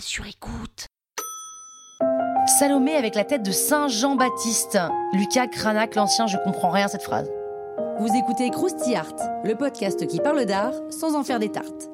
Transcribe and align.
Sur 0.00 0.26
écoute. 0.26 0.86
Salomé 2.58 2.96
avec 2.96 3.14
la 3.14 3.24
tête 3.24 3.42
de 3.42 3.52
Saint 3.52 3.88
Jean-Baptiste. 3.88 4.78
Lucas 5.12 5.46
Cranach, 5.46 5.94
l'ancien, 5.94 6.26
je 6.26 6.36
comprends 6.44 6.70
rien 6.70 6.86
à 6.86 6.88
cette 6.88 7.02
phrase. 7.02 7.30
Vous 7.98 8.08
écoutez 8.14 8.50
Krusty 8.50 8.96
Art, 8.96 9.14
le 9.44 9.54
podcast 9.54 10.06
qui 10.06 10.18
parle 10.18 10.44
d'art 10.46 10.74
sans 10.90 11.14
en 11.14 11.22
faire 11.22 11.38
des 11.38 11.50
tartes. 11.50 11.90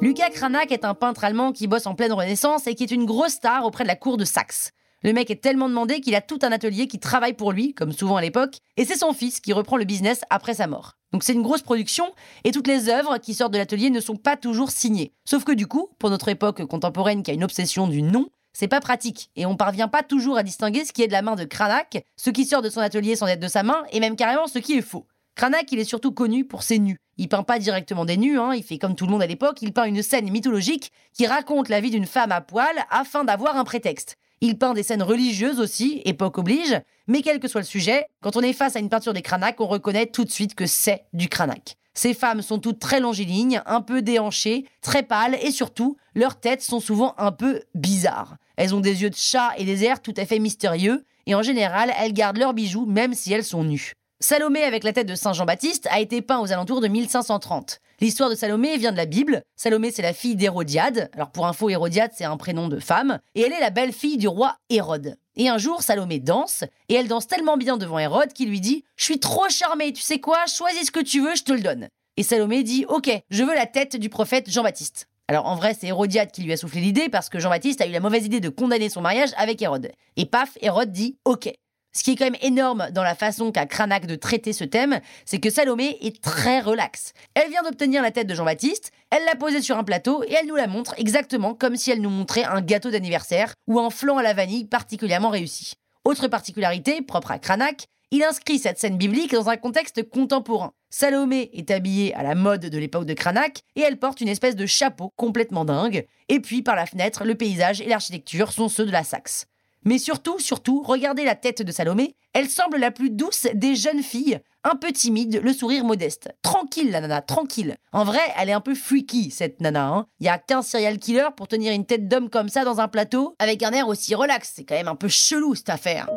Lucas 0.00 0.30
Cranach 0.30 0.70
est 0.70 0.84
un 0.84 0.94
peintre 0.94 1.24
allemand 1.24 1.52
qui 1.52 1.66
bosse 1.66 1.86
en 1.86 1.94
pleine 1.94 2.12
Renaissance 2.12 2.66
et 2.66 2.74
qui 2.74 2.82
est 2.82 2.90
une 2.90 3.06
grosse 3.06 3.34
star 3.34 3.64
auprès 3.64 3.84
de 3.84 3.88
la 3.88 3.96
cour 3.96 4.16
de 4.16 4.24
Saxe. 4.24 4.70
Le 5.04 5.12
mec 5.12 5.30
est 5.30 5.42
tellement 5.42 5.68
demandé 5.68 6.00
qu'il 6.00 6.14
a 6.14 6.22
tout 6.22 6.38
un 6.40 6.50
atelier 6.50 6.88
qui 6.88 6.98
travaille 6.98 7.34
pour 7.34 7.52
lui, 7.52 7.74
comme 7.74 7.92
souvent 7.92 8.16
à 8.16 8.22
l'époque, 8.22 8.56
et 8.78 8.86
c'est 8.86 8.96
son 8.96 9.12
fils 9.12 9.38
qui 9.40 9.52
reprend 9.52 9.76
le 9.76 9.84
business 9.84 10.22
après 10.30 10.54
sa 10.54 10.66
mort. 10.66 10.94
Donc 11.12 11.24
c'est 11.24 11.34
une 11.34 11.42
grosse 11.42 11.60
production, 11.60 12.06
et 12.42 12.52
toutes 12.52 12.66
les 12.66 12.88
œuvres 12.88 13.18
qui 13.18 13.34
sortent 13.34 13.52
de 13.52 13.58
l'atelier 13.58 13.90
ne 13.90 14.00
sont 14.00 14.16
pas 14.16 14.38
toujours 14.38 14.70
signées. 14.70 15.12
Sauf 15.26 15.44
que 15.44 15.52
du 15.52 15.66
coup, 15.66 15.90
pour 15.98 16.08
notre 16.08 16.30
époque 16.30 16.64
contemporaine 16.64 17.22
qui 17.22 17.30
a 17.30 17.34
une 17.34 17.44
obsession 17.44 17.86
du 17.86 18.00
nom, 18.00 18.30
c'est 18.54 18.66
pas 18.66 18.80
pratique, 18.80 19.28
et 19.36 19.44
on 19.44 19.58
parvient 19.58 19.88
pas 19.88 20.02
toujours 20.02 20.38
à 20.38 20.42
distinguer 20.42 20.86
ce 20.86 20.92
qui 20.94 21.02
est 21.02 21.06
de 21.06 21.12
la 21.12 21.20
main 21.20 21.34
de 21.34 21.44
Cranach, 21.44 21.98
ce 22.16 22.30
qui 22.30 22.46
sort 22.46 22.62
de 22.62 22.70
son 22.70 22.80
atelier 22.80 23.14
sans 23.14 23.26
être 23.26 23.40
de 23.40 23.48
sa 23.48 23.62
main, 23.62 23.82
et 23.92 24.00
même 24.00 24.16
carrément 24.16 24.46
ce 24.46 24.58
qui 24.58 24.78
est 24.78 24.80
faux. 24.80 25.06
Cranach, 25.34 25.66
il 25.70 25.80
est 25.80 25.84
surtout 25.84 26.12
connu 26.12 26.46
pour 26.46 26.62
ses 26.62 26.78
nus. 26.78 26.96
Il 27.18 27.28
peint 27.28 27.42
pas 27.42 27.58
directement 27.58 28.06
des 28.06 28.16
nus, 28.16 28.38
hein, 28.38 28.54
il 28.54 28.62
fait 28.62 28.78
comme 28.78 28.94
tout 28.94 29.04
le 29.04 29.12
monde 29.12 29.22
à 29.22 29.26
l'époque, 29.26 29.60
il 29.60 29.74
peint 29.74 29.84
une 29.84 30.02
scène 30.02 30.30
mythologique 30.30 30.92
qui 31.12 31.26
raconte 31.26 31.68
la 31.68 31.82
vie 31.82 31.90
d'une 31.90 32.06
femme 32.06 32.32
à 32.32 32.40
poil 32.40 32.74
afin 32.88 33.24
d'avoir 33.24 33.58
un 33.58 33.64
prétexte. 33.64 34.16
Il 34.40 34.58
peint 34.58 34.74
des 34.74 34.82
scènes 34.82 35.02
religieuses 35.02 35.60
aussi, 35.60 36.02
époque 36.04 36.38
oblige, 36.38 36.80
mais 37.06 37.22
quel 37.22 37.40
que 37.40 37.48
soit 37.48 37.60
le 37.60 37.66
sujet, 37.66 38.06
quand 38.20 38.36
on 38.36 38.42
est 38.42 38.52
face 38.52 38.76
à 38.76 38.80
une 38.80 38.88
peinture 38.88 39.12
des 39.12 39.22
Cranach, 39.22 39.56
on 39.60 39.66
reconnaît 39.66 40.06
tout 40.06 40.24
de 40.24 40.30
suite 40.30 40.54
que 40.54 40.66
c'est 40.66 41.04
du 41.12 41.28
Cranach. 41.28 41.76
Ces 41.94 42.12
femmes 42.12 42.42
sont 42.42 42.58
toutes 42.58 42.80
très 42.80 42.98
longilignes, 42.98 43.62
un 43.66 43.80
peu 43.80 44.02
déhanchées, 44.02 44.66
très 44.82 45.04
pâles 45.04 45.38
et 45.40 45.52
surtout, 45.52 45.96
leurs 46.14 46.40
têtes 46.40 46.62
sont 46.62 46.80
souvent 46.80 47.14
un 47.18 47.30
peu 47.30 47.62
bizarres. 47.74 48.36
Elles 48.56 48.74
ont 48.74 48.80
des 48.80 49.02
yeux 49.02 49.10
de 49.10 49.16
chat 49.16 49.52
et 49.58 49.64
des 49.64 49.84
airs 49.84 50.02
tout 50.02 50.14
à 50.16 50.26
fait 50.26 50.40
mystérieux, 50.40 51.04
et 51.26 51.34
en 51.34 51.42
général, 51.42 51.92
elles 51.98 52.12
gardent 52.12 52.38
leurs 52.38 52.54
bijoux 52.54 52.86
même 52.86 53.14
si 53.14 53.32
elles 53.32 53.44
sont 53.44 53.64
nues. 53.64 53.92
Salomé 54.24 54.62
avec 54.62 54.84
la 54.84 54.94
tête 54.94 55.06
de 55.06 55.16
Saint 55.16 55.34
Jean-Baptiste 55.34 55.86
a 55.90 56.00
été 56.00 56.22
peint 56.22 56.40
aux 56.40 56.50
alentours 56.50 56.80
de 56.80 56.88
1530. 56.88 57.82
L'histoire 58.00 58.30
de 58.30 58.34
Salomé 58.34 58.78
vient 58.78 58.90
de 58.90 58.96
la 58.96 59.04
Bible. 59.04 59.42
Salomé, 59.54 59.90
c'est 59.90 60.00
la 60.00 60.14
fille 60.14 60.34
d'Hérodiade. 60.34 61.10
Alors 61.12 61.30
pour 61.30 61.46
info, 61.46 61.68
Hérodiade, 61.68 62.10
c'est 62.14 62.24
un 62.24 62.38
prénom 62.38 62.68
de 62.68 62.78
femme. 62.78 63.18
Et 63.34 63.42
elle 63.42 63.52
est 63.52 63.60
la 63.60 63.68
belle-fille 63.68 64.16
du 64.16 64.26
roi 64.26 64.56
Hérode. 64.70 65.18
Et 65.36 65.50
un 65.50 65.58
jour, 65.58 65.82
Salomé 65.82 66.20
danse, 66.20 66.64
et 66.88 66.94
elle 66.94 67.06
danse 67.06 67.26
tellement 67.26 67.58
bien 67.58 67.76
devant 67.76 67.98
Hérode 67.98 68.32
qu'il 68.32 68.48
lui 68.48 68.62
dit 68.62 68.82
Je 68.96 69.04
suis 69.04 69.20
trop 69.20 69.50
charmée, 69.50 69.92
tu 69.92 70.00
sais 70.00 70.20
quoi, 70.20 70.46
choisis 70.46 70.86
ce 70.86 70.90
que 70.90 71.00
tu 71.00 71.20
veux, 71.20 71.36
je 71.36 71.42
te 71.42 71.52
le 71.52 71.60
donne. 71.60 71.88
Et 72.16 72.22
Salomé 72.22 72.62
dit 72.62 72.86
Ok, 72.88 73.10
je 73.28 73.44
veux 73.44 73.54
la 73.54 73.66
tête 73.66 73.96
du 73.96 74.08
prophète 74.08 74.50
Jean-Baptiste. 74.50 75.06
Alors 75.28 75.44
en 75.44 75.54
vrai, 75.54 75.76
c'est 75.78 75.88
Hérodiade 75.88 76.32
qui 76.32 76.40
lui 76.40 76.52
a 76.54 76.56
soufflé 76.56 76.80
l'idée 76.80 77.10
parce 77.10 77.28
que 77.28 77.40
Jean-Baptiste 77.40 77.82
a 77.82 77.86
eu 77.86 77.92
la 77.92 78.00
mauvaise 78.00 78.24
idée 78.24 78.40
de 78.40 78.48
condamner 78.48 78.88
son 78.88 79.02
mariage 79.02 79.32
avec 79.36 79.60
Hérode. 79.60 79.92
Et 80.16 80.24
paf, 80.24 80.56
Hérode 80.62 80.92
dit 80.92 81.18
OK. 81.26 81.52
Ce 81.96 82.02
qui 82.02 82.12
est 82.12 82.16
quand 82.16 82.24
même 82.24 82.36
énorme 82.42 82.88
dans 82.90 83.04
la 83.04 83.14
façon 83.14 83.52
qu'a 83.52 83.66
Cranach 83.66 84.06
de 84.06 84.16
traiter 84.16 84.52
ce 84.52 84.64
thème, 84.64 85.00
c'est 85.24 85.38
que 85.38 85.48
Salomé 85.48 85.96
est 86.00 86.20
très 86.20 86.60
relaxe. 86.60 87.12
Elle 87.34 87.50
vient 87.50 87.62
d'obtenir 87.62 88.02
la 88.02 88.10
tête 88.10 88.26
de 88.26 88.34
Jean-Baptiste, 88.34 88.90
elle 89.10 89.24
l'a 89.24 89.36
posée 89.36 89.62
sur 89.62 89.78
un 89.78 89.84
plateau 89.84 90.24
et 90.24 90.32
elle 90.32 90.48
nous 90.48 90.56
la 90.56 90.66
montre 90.66 90.94
exactement 90.98 91.54
comme 91.54 91.76
si 91.76 91.92
elle 91.92 92.00
nous 92.00 92.10
montrait 92.10 92.42
un 92.42 92.60
gâteau 92.62 92.90
d'anniversaire 92.90 93.54
ou 93.68 93.78
un 93.78 93.90
flan 93.90 94.18
à 94.18 94.24
la 94.24 94.34
vanille 94.34 94.64
particulièrement 94.64 95.30
réussi. 95.30 95.74
Autre 96.04 96.26
particularité, 96.26 97.00
propre 97.00 97.30
à 97.30 97.38
Cranach, 97.38 97.86
il 98.10 98.24
inscrit 98.24 98.58
cette 98.58 98.78
scène 98.78 98.98
biblique 98.98 99.32
dans 99.32 99.48
un 99.48 99.56
contexte 99.56 100.08
contemporain. 100.08 100.72
Salomé 100.90 101.50
est 101.52 101.70
habillée 101.70 102.12
à 102.14 102.22
la 102.22 102.34
mode 102.34 102.66
de 102.66 102.78
l'époque 102.78 103.06
de 103.06 103.14
Cranach 103.14 103.60
et 103.76 103.80
elle 103.80 103.98
porte 103.98 104.20
une 104.20 104.28
espèce 104.28 104.56
de 104.56 104.66
chapeau 104.66 105.12
complètement 105.16 105.64
dingue. 105.64 106.06
Et 106.28 106.40
puis 106.40 106.62
par 106.62 106.74
la 106.74 106.86
fenêtre, 106.86 107.24
le 107.24 107.36
paysage 107.36 107.80
et 107.80 107.86
l'architecture 107.86 108.52
sont 108.52 108.68
ceux 108.68 108.86
de 108.86 108.92
la 108.92 109.04
Saxe. 109.04 109.46
Mais 109.84 109.98
surtout, 109.98 110.38
surtout, 110.38 110.82
regardez 110.82 111.24
la 111.24 111.34
tête 111.34 111.62
de 111.62 111.72
Salomé. 111.72 112.16
Elle 112.32 112.48
semble 112.48 112.78
la 112.78 112.90
plus 112.90 113.10
douce 113.10 113.46
des 113.54 113.76
jeunes 113.76 114.02
filles, 114.02 114.40
un 114.64 114.76
peu 114.76 114.92
timide, 114.92 115.40
le 115.42 115.52
sourire 115.52 115.84
modeste. 115.84 116.30
Tranquille, 116.42 116.90
la 116.90 117.00
nana, 117.00 117.20
tranquille. 117.20 117.76
En 117.92 118.04
vrai, 118.04 118.22
elle 118.38 118.48
est 118.48 118.54
un 118.54 118.60
peu 118.60 118.74
freaky, 118.74 119.30
cette 119.30 119.60
nana. 119.60 119.86
Hein. 119.88 120.06
Il 120.20 120.26
y 120.26 120.30
a 120.30 120.38
qu'un 120.38 120.62
serial 120.62 120.98
killer 120.98 121.28
pour 121.36 121.48
tenir 121.48 121.72
une 121.72 121.84
tête 121.84 122.08
d'homme 122.08 122.30
comme 122.30 122.48
ça 122.48 122.64
dans 122.64 122.80
un 122.80 122.88
plateau, 122.88 123.34
avec 123.38 123.62
un 123.62 123.72
air 123.72 123.88
aussi 123.88 124.14
relax. 124.14 124.52
C'est 124.56 124.64
quand 124.64 124.74
même 124.74 124.88
un 124.88 124.96
peu 124.96 125.08
chelou, 125.08 125.54
cette 125.54 125.70
affaire. 125.70 126.08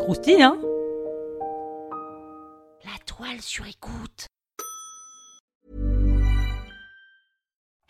Croustille, 0.00 0.42
hein 0.42 0.58
La 2.84 2.98
toile 3.04 3.40
sur 3.40 3.66
écoute. 3.66 4.26